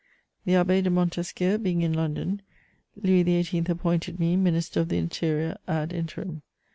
[0.45, 2.41] ]The Abbé de Montesquiou being in London,
[2.95, 3.65] Louis XVIII.
[3.69, 6.41] appointed me Minister of the Interior _ad interim.